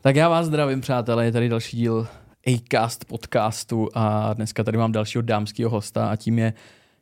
[0.00, 2.06] Tak já vás zdravím, přátelé, je tady další díl
[2.56, 6.52] Acast podcastu a dneska tady mám dalšího dámského hosta a tím je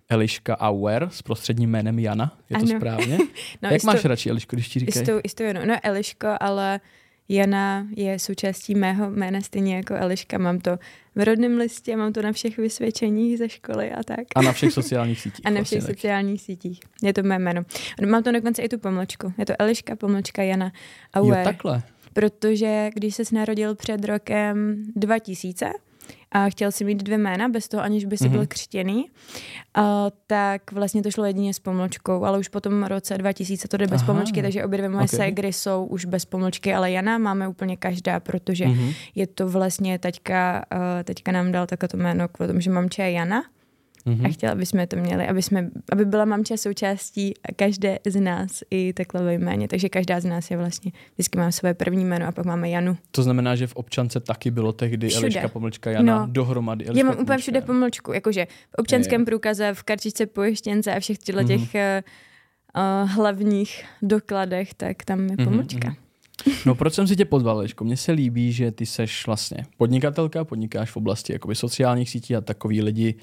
[0.08, 2.76] Eliška Auer s prostředním jménem Jana, je to Ano.
[2.78, 3.18] správně?
[3.62, 5.06] No, Jak i s máš radši Elišku, když ti říkají?
[5.06, 5.60] tou, i s tou Janou.
[5.66, 6.80] No Eliško, ale
[7.28, 10.38] Jana je součástí mého jména stejně jako Eliška.
[10.38, 10.78] Mám to
[11.14, 14.18] v rodném listě, mám to na všech vysvědčeních ze školy a tak.
[14.34, 15.40] A na všech sociálních sítích.
[15.46, 15.94] A na vlastně všech taky.
[15.96, 16.80] sociálních sítích.
[17.02, 17.62] Je to mé jméno.
[18.06, 19.32] Mám to dokonce i tu pomlčku.
[19.38, 20.66] Je to Eliška, pomlčka Jana
[21.16, 21.44] Jo, Auer.
[21.44, 21.82] takhle.
[22.20, 25.72] Protože když se narodil před rokem 2000
[26.32, 28.32] a chtěl si mít dvě jména, bez toho aniž by si Mhm.
[28.32, 29.06] byl křtěný,
[29.74, 33.76] a, tak vlastně to šlo jedině s pomlčkou, ale už po tom roce 2000 to
[33.76, 34.12] jde bez Aha.
[34.12, 35.10] pomlčky, takže obě dvě moje Ok.
[35.10, 38.90] ségry jsou už bez pomlčky, ale Jana máme úplně každá, protože Mhm.
[39.14, 43.02] je to vlastně teďka, uh, teďka nám dal takové to jméno kvůli tomu, že mamče
[43.02, 43.44] je Jana
[44.06, 44.26] Mhm.
[44.26, 48.62] a chtěla, aby jsme to měli, aby, jsme, aby byla mamče součástí každé z nás
[48.70, 49.68] i takhle ve jméně.
[49.68, 52.96] Takže každá z nás je vlastně, vždycky má své první jméno a pak máme Janu.
[53.10, 55.26] To znamená, že v občance taky bylo tehdy Všude.
[55.26, 56.32] Eliška pomlčka Jana No.
[56.32, 56.84] dohromady.
[56.86, 57.66] Eliška, Já mám úplně všude Jana.
[57.66, 64.74] pomlčku, jakože v občanském průkaze, v kartičce pojištěnce a všech těchto těch uh, hlavních dokladech,
[64.74, 65.88] tak tam je Mhm, pomlčka.
[65.88, 65.96] mhm.
[66.66, 67.84] No proč jsem si tě pozval, Eliško?
[67.84, 72.40] Mně se líbí, že ty seš vlastně podnikatelka, podnikáš v oblasti jakoby sociálních sítí a
[72.40, 73.14] takový lidi,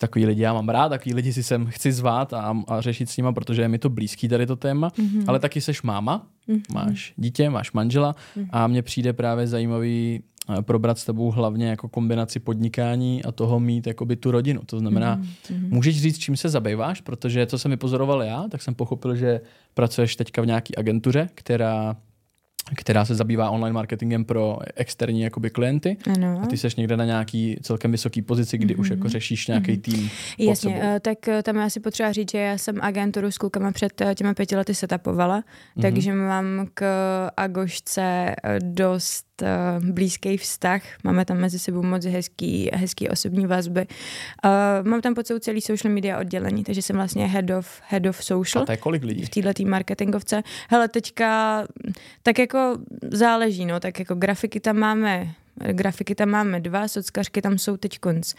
[0.00, 3.16] takový lidi já mám rád, takový lidi si sem chci zvát a, a řešit s
[3.16, 5.24] nima, protože je mi to blízký tady to téma, Mhm.
[5.26, 6.60] ale taky seš máma, Mhm.
[6.74, 8.46] máš dítě, máš manžela Mhm.
[8.50, 10.20] a mně přijde právě zajímavý
[10.58, 14.60] eh, probrat s tebou hlavně jako kombinaci podnikání a toho mít jakoby tu rodinu.
[14.66, 15.68] To znamená, Mhm, mhm.
[15.74, 17.00] Můžeš říct, čím se zabýváš?
[17.00, 19.40] Protože co jsem vypozoroval já, tak jsem pochopil, že
[19.74, 21.96] pracuješ teďka v nějaký agentuře, která,
[22.76, 25.96] která se zabývá online marketingem pro externí jakoby klienty.
[26.16, 26.40] Ano.
[26.42, 28.98] A ty seš někde na nějaký celkem vysoký pozici, kdy už Mhm.
[28.98, 30.10] jako řešíš nějaký tým.
[30.36, 30.82] pod Jasně, sebou.
[30.96, 34.00] eh, tak eh, tam je asi potřeba říct, že já jsem agenturu s klukama před
[34.00, 35.82] eh, těma pěti lety setapovala, Mhm.
[35.82, 36.84] takže mám k
[37.36, 39.26] Agošce dost
[39.80, 43.86] blízký vztah, máme tam mezi sebou moc hezký, hezký osobní vazby.
[44.44, 44.48] Eh,
[44.88, 48.24] Mám tam pod sebou celý social media oddělení, takže jsem vlastně head of, head of
[48.24, 49.24] social A to je kolik lidí?
[49.24, 50.42] v této marketingovce.
[50.70, 51.64] Hele, teďka
[52.22, 52.58] tak jako
[53.10, 55.28] záleží, no, tak jako grafiky tam máme,
[55.72, 58.34] grafiky tam máme dva, sockařky tam jsou teď konc.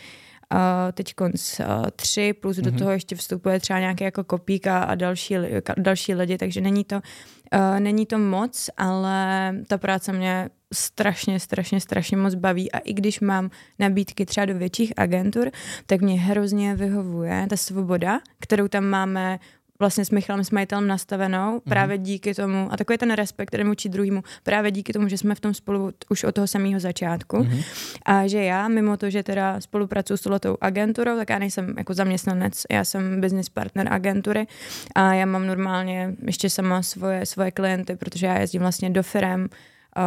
[0.54, 0.60] Uh,
[0.94, 1.66] teď konc uh,
[1.96, 2.80] tři, plus do Mhm.
[2.80, 6.84] toho ještě vstupuje třeba nějaký jako kopík a, a další, ka- další lidi, takže není
[6.84, 12.78] to, uh, není to moc, ale ta práce mě strašně, strašně, strašně moc baví a
[12.78, 13.50] i když mám
[13.80, 15.52] nabídky třeba do větších agentur,
[15.86, 19.40] tak mě hrozně vyhovuje ta svoboda, kterou tam máme
[19.82, 23.90] vlastně s Michalem s majitelem nastavenou právě díky tomu, a takový ten respekt jeden vůči
[23.90, 27.38] druhému, právě díky tomu, že jsme v tom spolu už od toho samého začátku.
[27.38, 27.62] Mhm.
[28.06, 31.94] A že já, mimo to, že teda spolupracuji s touhletou agenturou, tak já nejsem jako
[31.94, 34.48] zaměstnanec, já jsem business partner agentury
[34.96, 39.50] a já mám normálně ještě sama svoje, svoje klienty, protože já jezdím vlastně do firem,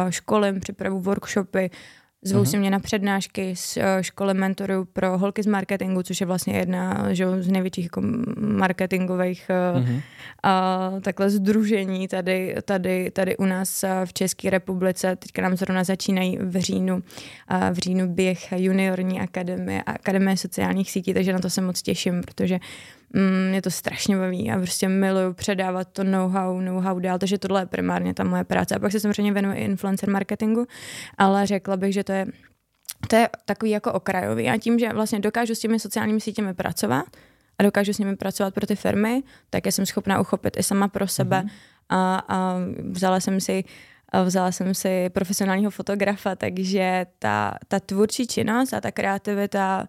[0.09, 1.69] školím, připravu workshopy,
[2.27, 2.45] Zvou Mhm.
[2.45, 6.57] si mě na přednášky z eh, školy mentorů pro holky z marketingu, což je vlastně
[6.57, 8.01] jedna že, z největších jako
[8.39, 10.01] marketingových uh, Mhm.
[10.43, 15.15] a takhle združení tady, tady, tady u nás a v České republice.
[15.15, 17.03] Teďka nám zrovna začínají v říjnu,
[17.47, 21.81] a v říjnu běh juniorní akademie a akademie sociálních sítí, takže na to se moc
[21.81, 22.59] těším, protože
[23.49, 27.65] mě to strašně baví a prostě miluju předávat to know-how, know-how dál, takže tohle je
[27.65, 28.75] primárně ta moje práce.
[28.75, 30.65] A pak se samozřejmě věnuji influencer marketingu,
[31.17, 32.25] ale řekla bych, že to je
[33.07, 34.49] to je takový jako okrajový.
[34.49, 37.05] A tím, že vlastně dokážu s těmi sociálními sítěmi pracovat
[37.59, 40.87] a dokážu s nimi pracovat pro ty firmy, tak já jsem schopná uchopit i sama
[40.87, 41.39] pro sebe.
[41.39, 41.49] Mhm.
[41.89, 42.55] A, a
[42.91, 43.63] vzala jsem si
[44.09, 49.87] a vzala jsem si profesionálního fotografa, takže ta, ta tvůrčí činnost a ta kreativita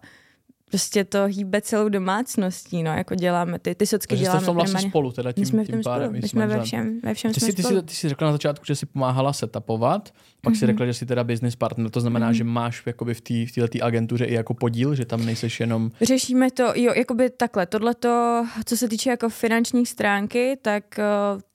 [0.69, 4.41] prostě to hýbe celou domácností, no, jako děláme ty, ty socky Takže jste děláme.
[4.43, 4.89] v tom vlastně primárně.
[4.89, 6.07] spolu, teda tím, my jsme v tím tom pádem.
[6.07, 7.75] spolu, my jsme ve všem, ve všem Ty jsme jsi, ty, spolu.
[7.79, 10.09] jsi, ty jsi řekla na začátku, že jsi pomáhala setupovat,
[10.41, 10.71] pak si Mhm.
[10.73, 12.33] řekla, že jsi teda business partner, to znamená, Mhm.
[12.33, 15.91] že máš jakoby v té v této agentuře i jako podíl, že tam nejseš jenom...
[16.01, 21.03] Řešíme to, jo, jakoby takhle, tohleto, co se týče jako finanční stránky, tak eh,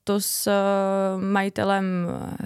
[0.04, 0.52] to s eh,
[1.32, 1.84] majitelem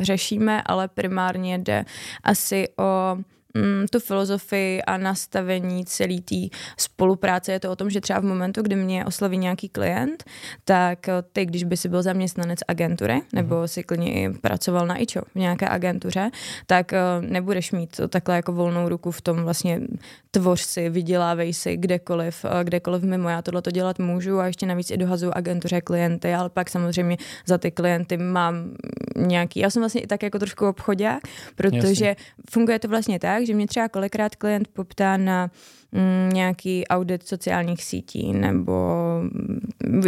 [0.00, 1.84] řešíme, ale primárně jde
[2.24, 3.16] asi o
[3.56, 6.36] mm, tu filozofii a nastavení celé té
[6.78, 7.52] spolupráce.
[7.52, 10.24] Je to o tom, že třeba v momentu, kdy mě osloví nějaký klient,
[10.64, 15.02] tak eh, ty, když by si byl zaměstnanec agentury, nebo si klidně i pracoval na
[15.02, 16.30] IČO v nějaké agentuře,
[16.66, 19.80] tak eh, nebudeš mít takhle jako volnou ruku v tom vlastně
[20.30, 23.28] tvoř si, vydělávej si kdekoliv, eh, kdekoliv mimo.
[23.28, 27.16] Já tohle to dělat můžu a ještě navíc i dohazuju agentuře klienty, ale pak samozřejmě
[27.46, 28.70] za ty klienty mám
[29.16, 31.22] nějaký, já jsem vlastně i tak jako trošku obchodák,
[31.56, 32.16] protože Jasně.
[32.50, 35.50] funguje to vlastně tak, že mě třeba kolikrát klient poptá na
[36.32, 38.72] nějaký audit sociálních sítí nebo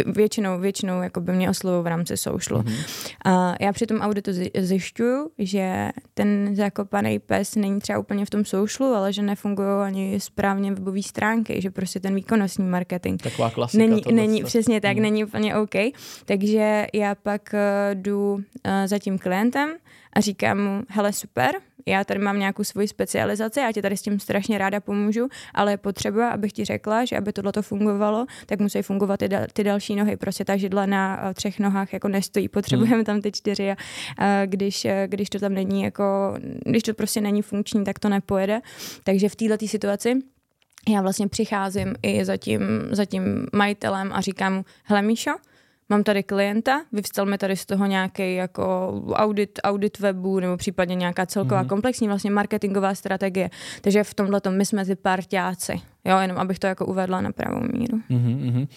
[0.05, 2.61] většinou, většinou jako by mě oslovují v rámci socialu.
[2.61, 3.13] Mm-hmm.
[3.25, 8.45] A já při tom auditu zjišťuju, že ten zakopaný pes není třeba úplně v tom
[8.45, 13.83] socialu, ale že nefungují ani správně webové stránky, že prostě ten výkonnostní marketing Taková klasika.
[13.83, 15.01] Není, není přesně tak, mm.
[15.03, 15.75] není úplně OK.
[16.25, 18.41] Takže já pak uh, jdu uh,
[18.85, 19.69] za tím klientem
[20.13, 21.55] a říkám mu, hele super,
[21.85, 25.71] já tady mám nějakou svoji specializaci, já ti tady s tím strašně ráda pomůžu, ale
[25.71, 29.41] je potřeba, abych ti řekla, že aby tohle to fungovalo, tak musí fungovat ty, dal,
[29.53, 30.17] ty další nohy.
[30.17, 33.05] Prostě ta židla na uh, třech nohách jako nestojí, potřebujeme hmm.
[33.05, 36.03] tam ty čtyři a uh, když, uh, když to tam není jako,
[36.65, 38.61] když to prostě není funkční, tak to nepojede.
[39.03, 40.19] Takže v této situaci
[40.89, 42.61] já vlastně přicházím i za tím,
[42.91, 45.31] za tím majitelem a říkám mu, hele Míšo,
[45.89, 50.95] mám tady klienta, vyvstal mi tady z toho nějaký jako audit, audit webu nebo případně
[50.95, 51.67] nějaká celková mm-hmm.
[51.67, 53.49] komplexní vlastně marketingová strategie.
[53.81, 55.81] Takže v tomhle my jsme ty parťáci.
[56.05, 57.99] Jo, jenom abych to jako uvedla na pravou míru.
[58.09, 58.67] Mm-hmm.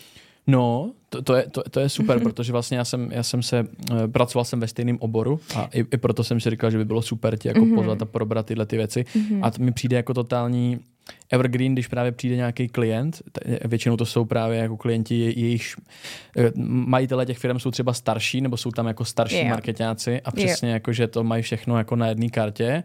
[0.47, 2.23] No, to, to, je, to, to je super, mm-hmm.
[2.23, 5.81] protože vlastně já jsem, já jsem se, uh, pracoval jsem ve stejném oboru a i,
[5.81, 7.75] i proto jsem si říkal, že by bylo super tě jako mm-hmm.
[7.75, 9.03] pozvat a probrat tyhle ty věci.
[9.03, 9.41] Mm-hmm.
[9.43, 10.81] A to mi přijde jako totální
[11.31, 13.23] evergreen, když právě přijde nějaký klient,
[13.65, 15.75] většinou to jsou právě jako klienti, jejich
[16.37, 19.51] eh, majitele těch firm jsou třeba starší, nebo jsou tam jako starší yeah.
[19.51, 20.77] marketáci a přesně yeah.
[20.77, 22.83] jako, že to mají všechno jako na jedné kartě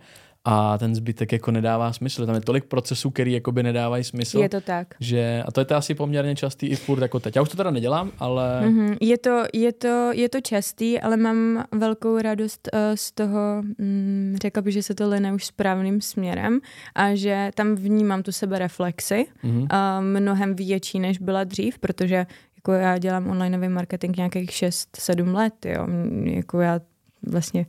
[0.49, 2.25] a ten zbytek jako nedává smysl.
[2.25, 4.39] Tam je tolik procesů, který jako by nedávají smysl.
[4.39, 4.87] Je to tak.
[4.99, 7.35] Že, a to je to asi poměrně častý i furt jako teď.
[7.35, 8.61] Já už to teda nedělám, ale...
[8.65, 8.97] Mm-hmm.
[9.01, 14.35] Je, to, je, to, je to častý, ale mám velkou radost uh, z toho, mm,
[14.41, 16.59] řekla bych, že se to lene už správným směrem
[16.95, 19.61] a že tam vnímám tu sebe reflexy mm-hmm.
[19.61, 25.65] uh, mnohem větší, než byla dřív, protože jako já dělám onlineový marketing nějakých 6-7 let,
[25.65, 25.87] jo.
[26.23, 26.79] Jako já
[27.23, 27.65] vlastně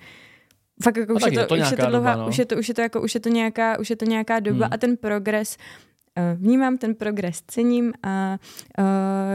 [0.82, 2.28] fakt jako už, je to, to už je to dlouhá, doba, no.
[2.28, 4.40] už je to, už je to jako, už je to nějaká, už je to nějaká
[4.40, 4.74] doba hmm.
[4.74, 5.56] a ten progres
[6.16, 8.38] eh, vnímám ten progres, cením a
[8.78, 8.84] uh,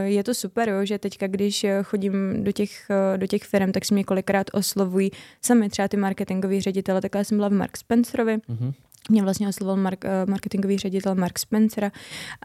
[0.03, 3.85] je to super, jo, že teďka, když chodím do těch, uh, do těch firm, tak
[3.85, 5.11] si mě kolikrát oslovují
[5.41, 8.73] sami třeba ty marketingoví ředitele, takhle jsem byla v Mark Spencerovi, mm-hmm
[9.09, 11.91] mě vlastně oslovil mark, eh, marketingový ředitel Mark Spencer,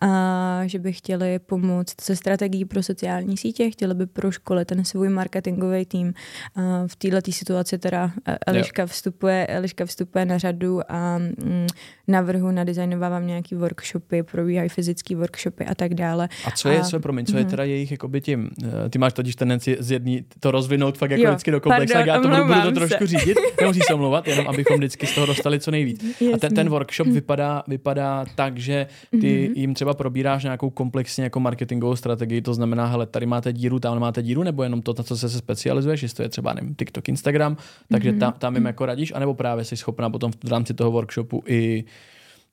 [0.03, 5.09] a že by chtěli pomoct se strategií pro sociální sítě, chtěli by proškolit ten svůj
[5.09, 6.15] marketingový tým.
[6.57, 11.67] A v této situaci teda eh, Eliška vstupuje, Eliška vstupuje na řadu a mm,
[12.09, 16.29] navrhu, nadizajnovávám nějaký workshopy, probíhají fyzické workshopy a tak dále.
[16.45, 17.51] A co je, a, co je, promiň, co je mhm.
[17.51, 21.23] teda jejich, jakoby tím, eh, ty máš totiž tendenci z jedný to rozvinout fakt jako
[21.23, 23.19] jo, vždycky do komplexa, já to budu, budu to trošku se.
[23.19, 26.05] řídit, nemusíš se omlouvat, jenom abychom vždycky z toho dostali co nejvíc.
[26.05, 26.33] Jasný.
[26.33, 29.53] A ten, ten workshop vypadá, vypadá tak, že ty mm-hmm.
[29.55, 33.99] jim třeba probíráš nějakou komplexní jako marketingovou strategii, to znamená, hele, tady máte díru, tam
[33.99, 36.75] máte díru, nebo jenom to, na co se, se specializuješ, jestli to je třeba nevím,
[36.75, 37.57] TikTok, Instagram,
[37.91, 38.19] takže mm-hmm.
[38.19, 41.85] tam, tam jim jako radíš, anebo právě jsi schopná potom v rámci toho workshopu i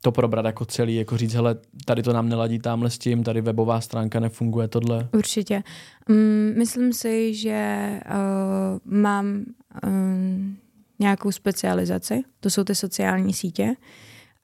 [0.05, 1.55] to probrat jako celý, jako říct, hele,
[1.85, 5.07] tady to nám neladí tamhle s tím, tady webová stránka nefunguje, tohle.
[5.13, 5.63] Určitě.
[6.09, 9.45] Um, myslím si, že uh, mám
[9.87, 10.57] um,
[10.99, 13.75] nějakou specializaci, to jsou ty sociální sítě,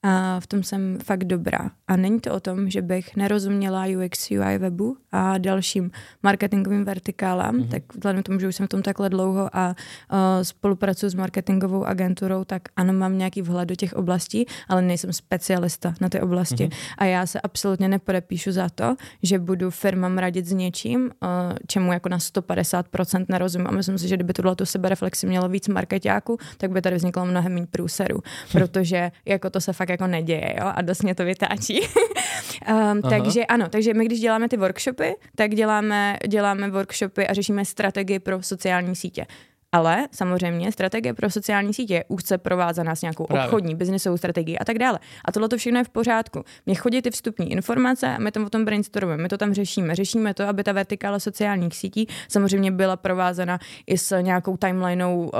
[0.02, 1.70] a v tom jsem fakt dobrá.
[1.88, 5.90] A není to o tom, že bych nerozuměla UX, UI webu a dalším
[6.22, 7.68] marketingovým vertikálám, mm-hmm.
[7.68, 11.14] tak vzhledem k tomu, že už jsem v tom takhle dlouho a uh, spolupracuji s
[11.14, 16.20] marketingovou agenturou, tak ano, mám nějaký vhled do těch oblastí, ale nejsem specialista na ty
[16.20, 16.66] oblasti.
[16.66, 16.94] Mm-hmm.
[16.98, 21.28] A já se absolutně nepodepíšu za to, že budu firmám radit s něčím, uh,
[21.66, 23.66] čemu jako na 150% nerozumím.
[23.66, 27.26] A myslím si, že kdyby tuhle tu sebereflexi mělo víc marketáků, tak by tady vzniklo
[27.26, 28.22] mnohem méně průserů,
[28.52, 31.80] protože jako to se fakt jako neděje, jo, a dost mě to vytáčí.
[32.92, 37.64] um, takže ano, takže my když děláme ty workshopy, tak děláme, děláme workshopy a řešíme
[37.64, 39.26] strategii pro sociální sítě.
[39.72, 43.44] Ale samozřejmě strategie pro sociální sítě je úzce provázaná s nějakou Právě.
[43.44, 44.98] obchodní, biznesovou strategií a tak dále.
[45.24, 46.44] A tohle to všechno je v pořádku.
[46.66, 49.94] Mně chodí ty vstupní informace a my tam o tom brainstormujeme, my to tam řešíme.
[49.94, 55.30] Řešíme to, aby ta vertikála sociálních sítí samozřejmě byla provázena i s nějakou timelineou um,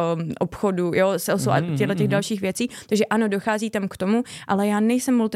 [0.41, 2.11] obchodu, jo, s mm, a těchto těch mm-hmm.
[2.11, 2.69] dalších věcí.
[2.89, 5.29] Takže ano, dochází tam k tomu, ale já nejsem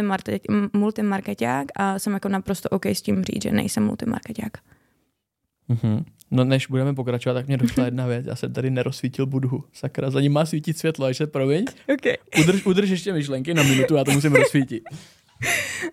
[0.73, 4.53] multimarketák a jsem jako naprosto OK s tím říct, že nejsem multimarketák.
[5.71, 6.05] Mm-hmm.
[6.31, 8.27] No než budeme pokračovat, tak mě došla jedna věc.
[8.27, 9.65] Já jsem tady nerozsvítil budhu.
[9.73, 11.65] Sakra, za ním má svítit světlo, až se promiň.
[11.95, 12.17] Okay.
[12.41, 14.83] Udrž, udrž ještě myšlenky na minutu, já to musím rozsvítit.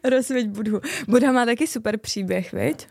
[0.10, 0.80] Rozsvíť budhu.
[1.08, 2.88] Budha má taky super příběh, viď?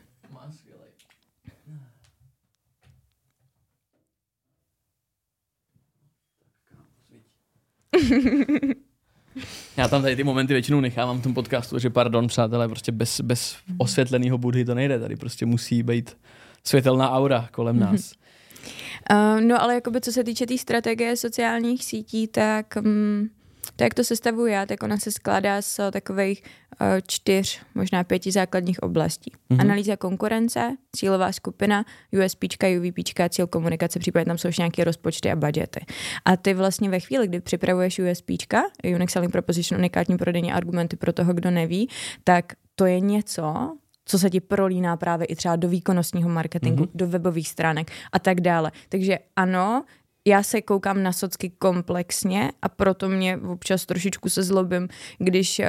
[9.77, 13.21] Já tam tady ty momenty většinou nechávám v tom podcastu, že pardon, přátelé, prostě bez,
[13.21, 14.99] bez osvětleného budhy to nejde.
[15.01, 16.17] Tady prostě musí být
[16.65, 17.93] světelná aura kolem mm-hmm.
[17.93, 18.13] nás.
[19.11, 23.31] Uh, no ale jakoby co se týče té tý strategie sociálních sítí, tak um,
[23.77, 26.43] to, jak to sestavuju já, tak ona se skládá z takových
[26.81, 29.33] uh, čtyř, možná pěti základních oblastí.
[29.51, 29.61] Mm-hmm.
[29.61, 31.85] Analýza konkurence, cílová skupina,
[32.25, 35.81] USPčka, UVPčka, cíl komunikace, případně tam jsou ještě nějaké rozpočty a budgety.
[36.25, 38.63] A ty vlastně ve chvíli, kdy připravuješ USPčka,
[38.95, 41.89] Unique Selling Proposition, unikátní prodejní argumenty pro toho, kdo neví,
[42.25, 46.91] tak to je něco, co se ti prolíná právě i třeba do výkonnostního marketingu, mm-hmm.
[46.95, 48.73] do webových stránek a tak dále.
[48.89, 49.85] Takže ano,
[50.27, 55.67] já se koukám na socky komplexně a proto mě občas trošičku se zlobím, když uh,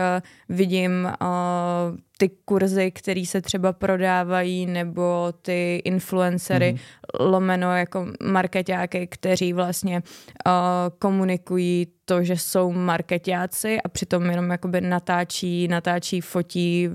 [0.50, 7.30] vidím uh, ty kurzy, které se třeba prodávají, nebo ty influencery, mm-hmm.
[7.30, 10.04] lomeno jako marketáky, kteří vlastně
[10.48, 10.52] uh,
[11.00, 16.90] komunikují to, že jsou marketáci a přitom jenom jakoby natáčí, natáčí, fotí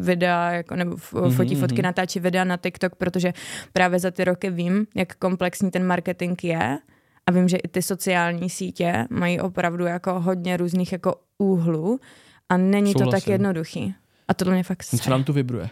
[0.00, 1.36] videa, jako, nebo mm-hmm.
[1.36, 1.84] fotí fotky, mhm.
[1.84, 3.32] natáčí videa na TikTok, protože
[3.72, 6.78] právě za ty roky vím, jak komplexní ten marketing je
[7.26, 12.00] a vím, že i ty sociální sítě mají opravdu jako hodně různých jako úhlů
[12.48, 13.10] a není Souhlasím.
[13.10, 13.94] to tak jednoduchý.
[14.28, 15.70] A tohle mě fakt Co nám tu vibruje?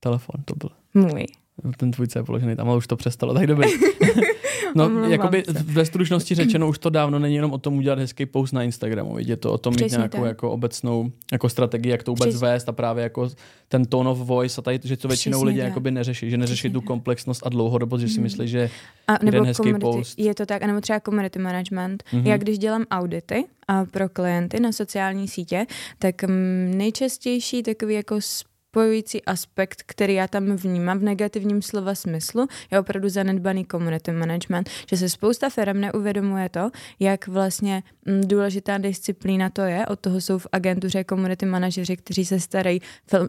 [0.00, 0.70] Telefon to byl.
[0.94, 1.26] Můj.
[1.76, 3.68] Ten tvůj je položený tam, ale už to přestalo, tak dobrý.
[4.74, 5.52] no, jakoby se.
[5.52, 9.18] ve stručnosti řečeno, už to dávno není jenom o tom udělat hezký post na Instagramu,
[9.18, 12.48] je to o tom Přesně mít nějakou jako obecnou jako strategii, jak to vůbec Přesně.
[12.48, 13.30] vést a právě jako
[13.68, 16.60] ten tone of voice a tady, že to většinou Přesně lidé jakoby neřeší, že neřeší
[16.60, 18.22] Přesně tu komplexnost a dlouhodobost, že si mhm.
[18.22, 18.70] myslí, že
[19.08, 20.18] a, nebo hezký community, post.
[20.18, 22.04] Je to tak, anebo třeba community management.
[22.12, 22.26] Mm-hmm.
[22.26, 25.66] Já když dělám audity a pro klienty na sociální sítě,
[25.98, 26.14] tak
[26.74, 28.20] nejčastější takový jako
[28.76, 34.70] spojující aspekt, který já tam vnímám v negativním slova smyslu, je opravdu zanedbaný community management,
[34.90, 39.86] že se spousta firm neuvědomuje to, jak vlastně mm, důležitá disciplína to je.
[39.86, 42.80] Od toho jsou v agentuře community manažeři, kteří se starají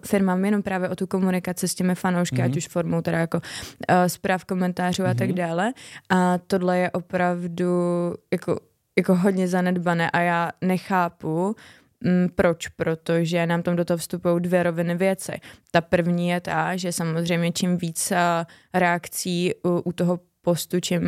[0.06, 2.46] firmám jenom právě o tu komunikaci s těmi fanoušky, mm-hmm.
[2.46, 5.10] ať už formou teda jako uh, zpráv, komentářů mm-hmm.
[5.10, 5.38] a tak mhm.
[5.38, 5.74] dále.
[6.10, 7.72] A tohle je opravdu
[8.32, 8.60] jako
[8.98, 11.56] jako hodně zanedbané a já nechápu,
[12.36, 12.68] proč?
[12.68, 15.32] Protože nám tam do toho vstupují dvě roviny věci.
[15.72, 18.14] Ta první je ta, že samozřejmě čím víc
[18.74, 21.02] reakcí u, u toho postu, čím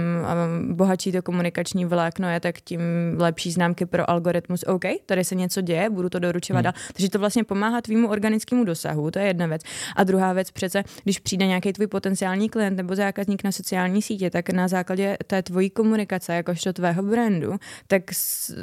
[0.72, 2.82] bohatší to komunikační vlákno je, tak tím
[3.18, 4.64] lepší známky pro algoritmus.
[4.68, 6.64] OK, tady se něco děje, budu to doručovat hmm.
[6.64, 6.74] dál.
[6.94, 9.62] Takže to vlastně pomáhá tvýmu organickému dosahu, to je jedna věc.
[9.96, 14.30] A druhá věc přece, když přijde nějaký tvůj potenciální klient nebo zákazník na sociální sítě,
[14.30, 17.56] tak na základě té tvojí komunikace, jakožto tvého brandu,
[17.88, 18.04] tak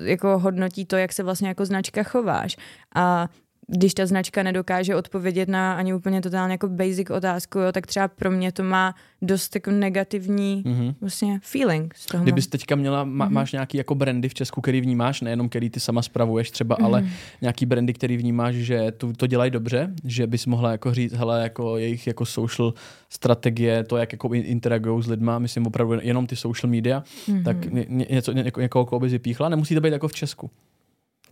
[0.02, 2.56] jako hodnotí to, jak se vlastně jako značka chováš.
[2.94, 3.28] A
[3.68, 8.08] když ta značka nedokáže odpovědět na ani úplně totálně jako basic otázku, jo, tak třeba
[8.08, 10.94] pro mě to má dost jako negativní mm-hmm.
[11.00, 12.22] vlastně feeling z toho.
[12.22, 13.32] Kdybys teďka měla, má, mm-hmm.
[13.32, 16.84] máš nějaký jako brandy v Česku, který vnímáš, nejenom který ty sama spravuješ třeba, mm-hmm.
[16.84, 17.08] ale
[17.40, 21.42] nějaký brandy, který vnímáš, že to, to dělají dobře, že bys mohla jako říct, hele,
[21.42, 22.74] jako jejich jako social
[23.10, 27.44] strategie, to, jak jako interagují s lidma, myslím opravdu jenom ty social media, mm-hmm.
[27.44, 30.50] tak ně, něco, ně, někoho, koho bys vypíchla, nemusí to být jako v Česku.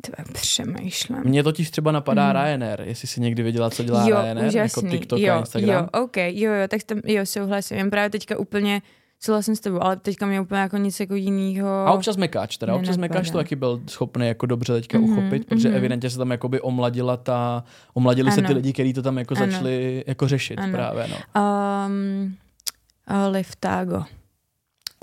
[0.01, 1.21] Tvé přemýšlím.
[1.25, 2.43] Mně totiž třeba napadá hmm.
[2.43, 4.85] Ryanair, jestli jsi někdy viděla, co dělá jo, Ryanair, jako úžasný.
[4.85, 5.89] jako TikTok jo, a Instagram.
[5.95, 7.77] Jo, OK, jo, jo, tak tam, jo, souhlasím.
[7.77, 8.83] Jen právě teďka úplně
[9.21, 11.69] souhlasím s tebou, ale teďka mě úplně jako nic jako jiného.
[11.69, 15.47] A občas Mekáč, teda občas Mekáč to taky byl schopný jako dobře teďka mm-hmm, uchopit,
[15.47, 15.77] protože mm-hmm.
[15.77, 18.35] evidentně se tam jakoby omladila ta, omladili ano.
[18.35, 19.47] se ty lidi, kteří to tam jako ano.
[19.47, 20.73] začali jako řešit ano.
[20.73, 21.17] právě, no.
[21.87, 22.35] Um,
[23.11, 24.05] uh, Liftago.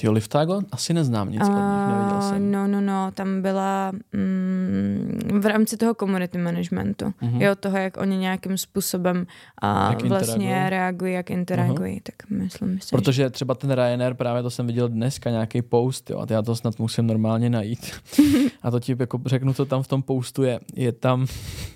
[0.02, 0.62] Ty Liftago?
[0.72, 2.52] Asi neznám nic uh, od nich, neviděl jsem.
[2.52, 7.06] No, no, no, tam byla mm, v rámci toho community managementu.
[7.06, 7.42] Uh-huh.
[7.42, 9.26] Jo, toho, jak oni nějakým způsobem
[9.64, 12.04] uh, vlastně reagují, jak interagují, uh-huh.
[12.04, 12.96] tak myslím si.
[12.96, 16.56] Protože třeba ten Ryanair, právě to jsem viděl dneska, nějaký post, jo, a já to
[16.56, 17.92] snad musím normálně najít.
[18.62, 20.60] a to ti jako řeknu, co tam v tom postu je.
[20.76, 21.26] Je tam,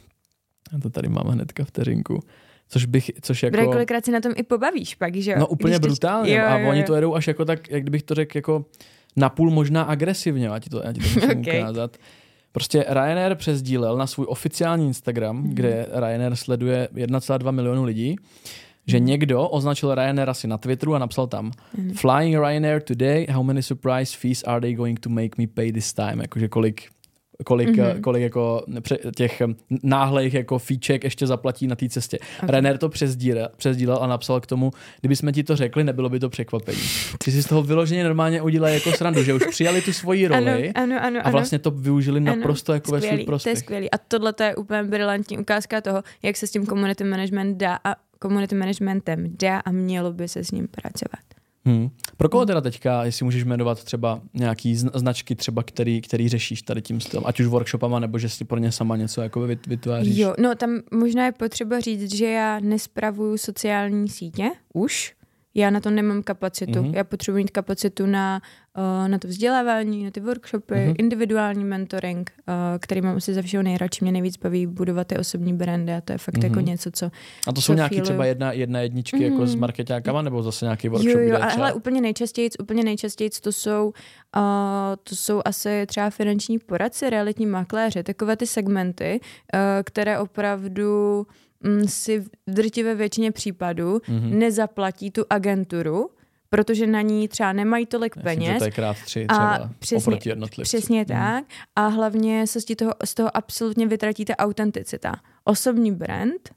[0.76, 2.20] a to tady mám hnedka vteřinku,
[2.70, 3.58] Což bych, což jako...
[3.58, 5.38] Bude kolikrát si na tom i pobavíš pak, že jo?
[5.40, 6.34] No úplně Když brutálně.
[6.34, 6.68] Jo, jo, jo.
[6.68, 8.66] A oni to jedou až jako tak, jak kdybych to řekl, jako
[9.16, 11.60] napůl možná agresivně, já ti to, já ti to musím okay.
[11.60, 11.98] ukázat.
[12.52, 15.50] Prostě Ryanair přesdílel na svůj oficiální Instagram, mm.
[15.56, 18.16] kde Ryanair sleduje 1,2 milionu lidí,
[18.88, 19.06] že mhm.
[19.06, 21.94] někdo označil Ryanair asi na Twitteru a napsal tam mm.
[21.94, 25.94] Flying Ryanair today, how many surprise fees are they going to make me pay this
[25.94, 26.22] time?
[26.22, 26.84] Jakože kolik
[27.44, 28.02] kolik, mm-hmm.
[28.02, 28.66] kolik jako
[29.16, 29.42] těch
[29.84, 32.20] náhlejch jako fíček ještě zaplatí na té cestě.
[32.38, 32.50] Okay.
[32.52, 36.20] Renner to přezdílel, přezdílel a napsal k tomu, kdyby jsme ti to řekli, nebylo by
[36.20, 36.82] to překvapení.
[37.24, 40.72] Ty si z toho vyloženě normálně udělali jako srandu, že už přijali tu svoji roli
[40.76, 43.54] ano, ano, ano, a vlastně to využili ano, naprosto jako skvělý, ve svůj prospěch.
[43.54, 43.92] To je skvělý.
[43.92, 47.80] A tohle to je úplně brilantní ukázka toho, jak se s tím community management dá
[47.84, 51.35] a community managementem dá a mělo by se s ním pracovat.
[51.66, 51.90] Hmm.
[52.18, 56.82] Pro koho teda teďka, jestli můžeš jmenovat třeba nějaký značky, třeba který, který řešíš tady
[56.82, 60.18] tím stylem, ať už workshopama, nebo že si pro ně sama něco jako vytváříš?
[60.18, 65.14] Jo, no tam možná je potřeba říct, že já nespravuju sociální sítě už,
[65.56, 66.72] já na to nemám kapacitu.
[66.72, 66.96] Mm-hmm.
[66.96, 68.42] Já potřebuji mít kapacitu na,
[68.78, 70.96] uh, na to vzdělávání, na ty workshopy, mm-hmm.
[70.98, 74.06] individuální mentoring, uh, který mám asi ze všeho nejradši.
[74.06, 76.44] Mě nejvíc baví budovat ty osobní brandy a to je fakt mm-hmm.
[76.44, 77.12] jako něco, co
[77.48, 78.04] A to jsou nějaký chvíli...
[78.06, 79.32] třeba jedna, jedna jedničky mm-hmm.
[79.32, 79.62] jako s mhm.
[79.62, 81.14] marketákama nebo zase nějaký workshop?
[81.14, 84.42] Jo, jo, ale úplně nejčastěji, úplně nejčastěji to jsou, uh,
[85.04, 89.20] to jsou asi třeba finanční poradci, realitní makléři, takové ty segmenty,
[89.54, 91.26] uh, které opravdu
[91.86, 94.34] si v drtivé většině případů mm-hmm.
[94.34, 96.10] nezaplatí tu agenturu,
[96.50, 98.60] protože na ní třeba nemají tolik Myslím, peněz.
[98.60, 100.78] to je krát tři třeba a přesně, oproti jednotlivci.
[100.78, 101.06] Přesně mm.
[101.06, 101.46] tak.
[101.76, 105.16] A hlavně se z toho, z toho absolutně vytratí ta autenticita.
[105.44, 106.50] Osobní brand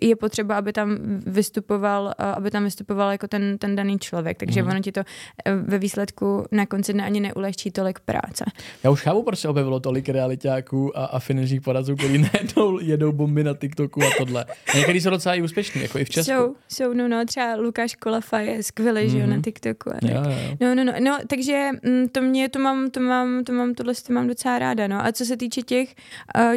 [0.00, 4.68] je potřeba, aby tam vystupoval, aby tam vystupoval jako ten, ten daný člověk, takže mm.
[4.68, 8.44] ono ti to e, ve výsledku na konci dne ani neulehčí tolik práce.
[8.84, 13.12] Já už chápu, proč se objevilo tolik realitáků a, a finančních poradců, kteří najednou jedou
[13.12, 14.44] bomby na TikToku a tohle.
[14.74, 16.32] A některý jsou docela i úspěšní, jako i v Česku.
[16.32, 19.10] Jsou, jsou no, no, třeba Lukáš Kolafa je skvělý, mm.
[19.10, 19.42] že jo, na mhm.
[19.42, 19.90] TikToku.
[19.90, 20.10] A tak.
[20.10, 20.56] Jo, jo.
[20.60, 23.94] No, no, no, no, takže mm, to mě, to mám, to mám, to mám, tohle
[24.06, 25.06] to mám docela ráda, no.
[25.06, 25.94] A co se týče těch,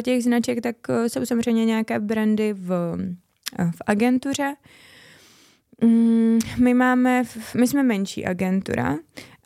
[0.02, 2.96] těch značek, tak jsou samozřejmě nějaké brandy v
[3.58, 4.54] v agentuře.
[5.84, 7.22] Mm, my máme,
[7.56, 8.98] my jsme menší agentura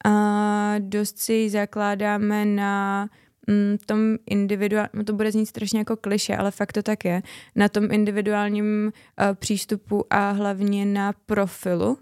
[0.05, 3.09] a dost si zakládáme na
[3.47, 7.23] mm, tom individuálním, no to bude znít strašně jako kliše, ale fakt to tak je,
[7.55, 11.99] na tom individuálním uh, přístupu a hlavně na profilu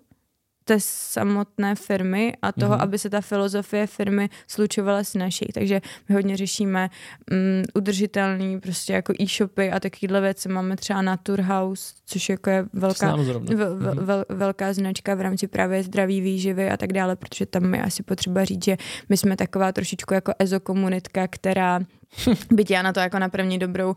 [0.65, 2.83] té samotné firmy a toho, mm-hmm.
[2.83, 5.47] aby se ta filozofie firmy slučovala s naší.
[5.55, 6.91] Takže my hodně řešíme
[7.31, 7.39] um,
[7.75, 10.49] udržitelný prostě jako e-shopy a takovýhle věci.
[10.49, 14.05] Máme třeba Naturhaus, což jako je velká, vel, vel, mhm.
[14.05, 18.03] vel, velká značka v rámci právě zdraví výživy a tak dále, protože tam je asi
[18.03, 18.77] potřeba říct, že
[19.09, 21.81] my jsme taková trošičku jako ezokomunitka, která
[22.53, 23.97] Byť já na to jako na první dobrou uh,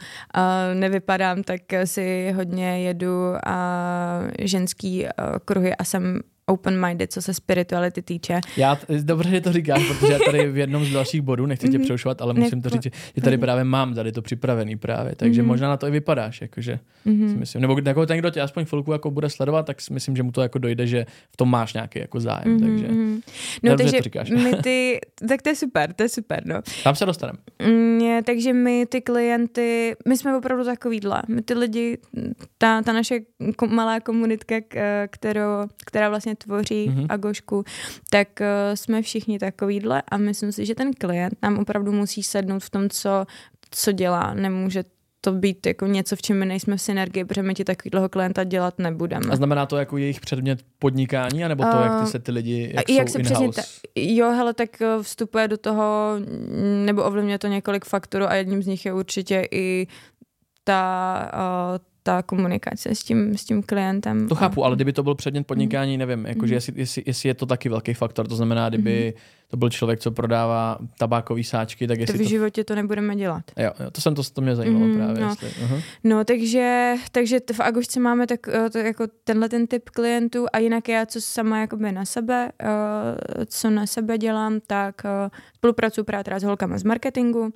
[0.74, 5.09] nevypadám, tak si hodně jedu a ženský uh,
[5.45, 8.42] kruhy a jsem open-minded, co se spirituality týče.
[8.58, 11.77] Já, dobře, že to říkáš, protože já tady v jednom z dalších bodů, nechci tě
[11.77, 11.84] mhm.
[11.84, 12.84] přerušovat, ale musím to říct,
[13.16, 15.46] že tady právě mám tady to připravený právě, takže mm-hmm.
[15.46, 17.32] možná na to i vypadáš, jakože mm-hmm.
[17.32, 20.16] si myslím, nebo jako ten, kdo tě aspoň chvilku jako bude sledovat, tak si myslím,
[20.16, 22.68] že mu to jako dojde, že v tom máš nějaký jako zájem, mm-hmm.
[22.68, 22.88] takže
[23.63, 24.30] no, dobře, takže to říkáš.
[24.30, 26.62] My ty, tak to je super, to je super, no.
[26.84, 27.39] Tam se dostaneme.
[27.66, 31.98] Mm, takže my ty klienty, my jsme opravdu takovýhle, my ty lidi,
[32.58, 33.19] ta, ta naše
[33.67, 34.56] malá komunitka,
[35.10, 35.43] kterou,
[35.86, 37.06] která vlastně tvoří mm-hmm.
[37.10, 37.63] Agošku,
[38.10, 38.45] tak uh,
[38.76, 42.89] jsme všichni takovýhle a myslím si, že ten klient nám opravdu musí sednout v tom,
[42.89, 43.26] co,
[43.71, 44.34] co dělá.
[44.34, 44.84] Nemůže
[45.21, 48.43] to být jako něco, v čem my nejsme v synergii, protože my ti takového klienta
[48.43, 49.26] dělat nebudeme.
[49.32, 52.71] A znamená to jako jejich předmět podnikání, anebo to, uh, jak ty se ty lidi,
[52.76, 53.62] jak, jak jsou se přesně ta,
[53.95, 56.13] Jo, hele, tak eh, vstupuje do toho,
[56.86, 59.88] nebo ovlivňuje to několik faktorů a jedním z nich je určitě i
[60.63, 64.28] ta, uh, ta komunikace s tím, s tím klientem.
[64.28, 66.00] To chápu, ale kdyby to byl předmět podnikání, mm.
[66.00, 66.56] nevím, jakože mm.
[66.56, 69.22] jestli, jestli, jestli, je to taky velký faktor, to znamená, kdyby mm.
[69.48, 73.15] to byl člověk, co prodává tabákové sáčky, tak jestli to v životě to, to nebudeme
[73.15, 73.43] dělat.
[73.58, 75.22] Jo, jo to jsem to, to mě zajímalo mm, právě.
[75.22, 75.82] No, jestli, uh-huh.
[76.04, 80.58] no takže, takže v Agušce máme tak, eh, to, jako tenhle ten typ klientů a
[80.58, 86.04] jinak já, co sama jakoby na sebe, uh, co na sebe dělám, tak uh, spolupracuji
[86.04, 87.52] právě s holkama z marketingu,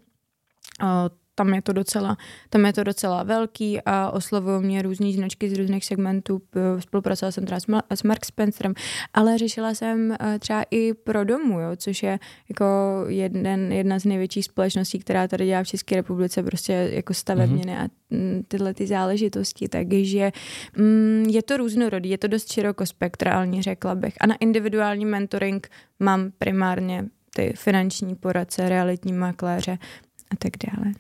[1.42, 2.18] tam je to docela,
[2.50, 6.42] tam je to docela velký a oslovují mě různé značky z různých segmentů.
[6.80, 8.74] Spolupracovala jsem třeba s Mark Spencerem,
[9.14, 12.66] ale řešila jsem eh, třeba i pro domu, jo, což je jako
[13.08, 17.86] jeden, jedna z největších společností, která tady dělá v České republice prostě jako stavebněny mm-hmm.
[17.86, 19.68] a mm, tyhle ty záležitosti.
[19.68, 20.32] Takže
[20.78, 24.14] mm, je to různorodý, je to dost širokospektrální, řekla bych.
[24.20, 29.78] A na individuální mentoring mám primárně ty finanční poradce, realitní makléře
[30.32, 30.94] a tak dále.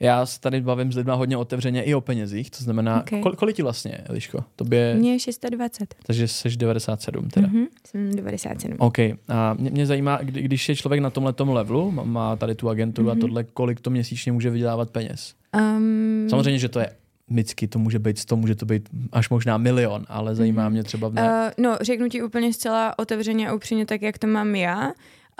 [0.00, 3.20] Já se tady bavím s lidmi hodně otevřeně i o penězích, to znamená, okay.
[3.20, 4.44] kol, kolik ti vlastně, Eliško?
[4.56, 4.94] Tobě...
[4.98, 5.94] Mně je 620.
[6.06, 7.48] Takže jsi 97 teda.
[7.48, 8.76] Mm-hmm, jsem 97.
[8.78, 8.98] OK.
[9.28, 13.08] A mě, mě zajímá, kdy, když je člověk na tomhle levelu, má tady tu agenturu
[13.08, 13.10] mm-hmm.
[13.10, 13.20] a mhm.
[13.20, 15.34] tohle, kolik to měsíčně může vydělávat peněz?
[15.76, 16.26] Um...
[16.30, 16.90] Samozřejmě, že to je
[17.28, 20.72] vždycky to může být 100, může to být až možná milion, ale zajímá mm-hmm.
[20.72, 21.08] mě třeba...
[21.08, 21.22] Ne...
[21.22, 24.92] Uh, no, řeknu ti úplně zcela otevřeně a upřímně tak, jak to mám já.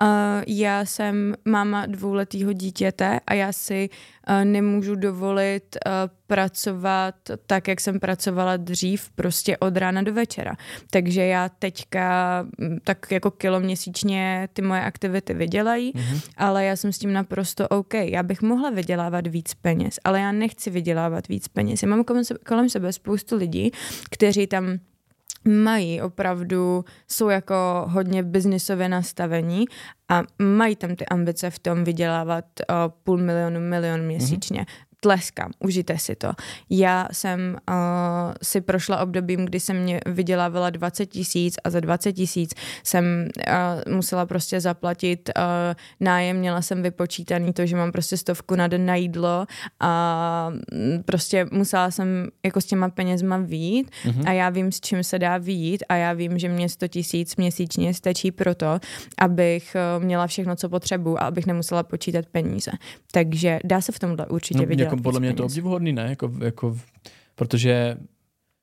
[0.03, 0.09] Uh,
[0.47, 3.89] já jsem máma dvouletého dítěte a já si
[4.29, 5.93] uh, nemůžu dovolit uh,
[6.27, 7.15] pracovat
[7.47, 10.57] tak, jak jsem pracovala dřív, prostě od rána do večera.
[10.91, 12.47] Takže já teďka
[12.85, 16.23] tak jako kilo měsíčně ty moje aktivity vydělají, mm-hmm.
[16.37, 17.95] ale já jsem s tím naprosto OK.
[17.95, 21.83] Já bych mohla vydělávat víc peněz, ale já nechci vydělávat víc peněz.
[21.83, 22.05] Já mám
[22.47, 23.71] kolem sebe spoustu lidí,
[24.11, 24.79] kteří tam
[25.47, 27.55] mají opravdu, jsou jako
[27.89, 29.65] hodně biznisově nastavení
[30.09, 34.61] a mají tam ty ambice v tom vydělávat uh, půl milionu, milion měsíčně.
[34.61, 36.33] Mm-hmm tleskám, užijte si to.
[36.71, 37.77] Já jsem uh,
[38.43, 43.05] si prošla obdobím, kdy jsem mě vydělávala 20 tisíc a za 20 tisíc jsem
[43.87, 45.43] uh, musela prostě zaplatit uh,
[46.01, 49.47] nájem, měla jsem vypočítaný to, že mám prostě stovku na den na jídlo
[49.81, 50.53] a
[51.05, 54.29] prostě musela jsem jako s těma penězma výjít mm-hmm.
[54.29, 57.37] a já vím, s čím se dá výjít a já vím, že mě 100 tisíc
[57.37, 58.81] měsíčně stačí proto,
[59.19, 62.71] abych měla všechno, co potřebuji a abych nemusela počítat peníze.
[63.13, 66.07] Takže dá se v tomhle určitě no, vydělat jako Podle mě je to obdivuhodný, ne?
[66.09, 66.79] Jako, jako,
[67.35, 67.97] protože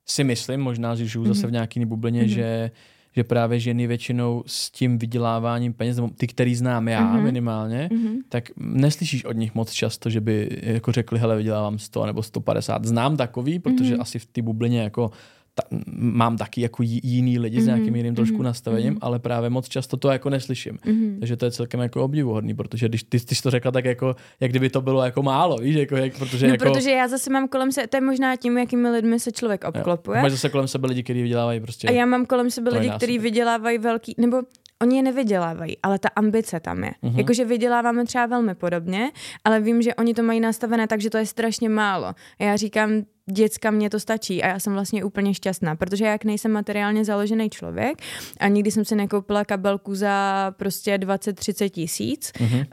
[0.05, 1.27] si myslím, možná, že žiju mm-hmm.
[1.27, 2.35] zase v nějaký bublině, mm-hmm.
[2.35, 2.71] že
[3.15, 7.21] že právě ženy většinou s tím vyděláváním peněz, ty, který znám já mm-hmm.
[7.21, 8.17] minimálně, mm-hmm.
[8.29, 12.85] tak neslyšíš od nich moc často, že by jako řekli, hele, vydělávám 100 nebo 150.
[12.85, 14.01] Znám takový, protože mm-hmm.
[14.01, 15.11] asi v té bublině jako
[15.55, 15.63] ta,
[15.95, 19.01] mám taky jako jiný lidi mm-hmm, s nějakým jiným trošku mm-hmm, nastavením, mm-hmm.
[19.01, 20.77] ale právě moc často to jako neslyším.
[20.85, 21.19] Mm-hmm.
[21.19, 24.15] Takže to je celkem jako obdivuhodný, protože když ty, ty jsi to řekla tak jako,
[24.39, 26.65] jak kdyby to bylo jako málo, víš, jako, jak, protože no, jako...
[26.65, 30.17] protože já zase mám kolem se, to je možná tím, jakými lidmi se člověk obklopuje.
[30.17, 30.23] Jo.
[30.23, 31.87] Máš zase kolem sebe lidi, kteří vydělávají prostě.
[31.87, 34.41] A já mám kolem sebe lidi, kteří vydělávají velký, nebo
[34.83, 36.91] oni je nevydělávají, ale ta ambice tam je.
[37.03, 37.17] Uh-huh.
[37.17, 39.11] Jakože vyděláváme třeba velmi podobně,
[39.43, 42.07] ale vím, že oni to mají nastavené tak, že to je strašně málo.
[42.39, 42.91] A já říkám,
[43.31, 47.49] děcka mě to stačí a já jsem vlastně úplně šťastná, protože jak nejsem materiálně založený
[47.49, 48.01] člověk
[48.39, 52.59] a nikdy jsem si nekoupila kabelku za prostě 20-30 tisíc uh-huh.
[52.59, 52.65] uh,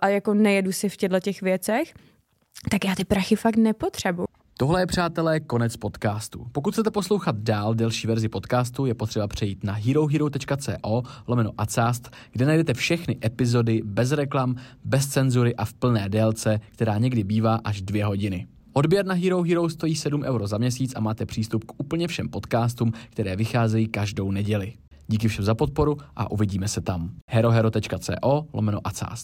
[0.00, 1.94] a jako nejedu si v těchto těch věcech,
[2.70, 4.33] tak já ty prachy fakt nepotřebuji.
[4.58, 6.46] Tohle je, přátelé, konec podcastu.
[6.52, 12.46] Pokud chcete poslouchat dál delší verzi podcastu, je potřeba přejít na herohero.co lomeno acast, kde
[12.46, 17.82] najdete všechny epizody bez reklam, bez cenzury a v plné délce, která někdy bývá až
[17.82, 18.46] dvě hodiny.
[18.72, 22.28] Odběr na Hero Hero stojí 7 euro za měsíc a máte přístup k úplně všem
[22.28, 24.72] podcastům, které vycházejí každou neděli.
[25.08, 27.10] Díky všem za podporu a uvidíme se tam.
[27.30, 29.12] herohero.co lomeno acast.